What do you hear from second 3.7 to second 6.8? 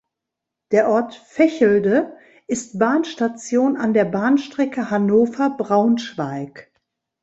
an der Bahnstrecke Hannover–Braunschweig.